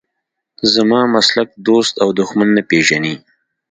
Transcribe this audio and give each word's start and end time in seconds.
زما 0.73 0.99
مسلک 1.13 1.49
دوست 1.67 1.93
او 2.03 2.09
دښمن 2.19 2.49
نه 2.57 2.61
پېژني. 2.69 3.15